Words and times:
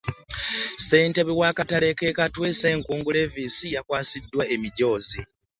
Ssentebe 0.79 1.31
w'akatale 1.39 1.87
k'e 1.97 2.11
Katwe, 2.17 2.47
Ssenkungu 2.53 3.09
Levis 3.15 3.55
yakwasiddwa 3.75 4.43
emijoozi 4.55 5.19